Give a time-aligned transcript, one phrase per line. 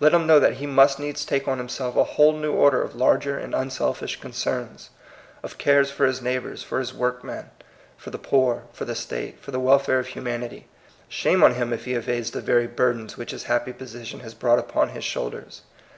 [0.00, 2.94] Let him know that he must needs take on himself a whole new order of
[2.94, 4.90] larger and unselfish concerns,
[5.42, 7.48] of cares for his neigh bors, for his workmen,
[7.96, 10.66] for the poor, for the state, for the welfare of humanity.
[11.08, 14.58] Shame on him if he evades the very burdens which his happy position has brought
[14.58, 15.62] upon his shoulders!